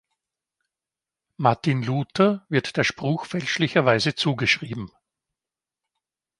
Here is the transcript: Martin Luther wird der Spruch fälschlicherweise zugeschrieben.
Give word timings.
Martin 1.37 1.83
Luther 1.83 2.43
wird 2.49 2.75
der 2.75 2.83
Spruch 2.83 3.25
fälschlicherweise 3.25 4.15
zugeschrieben. 4.15 4.89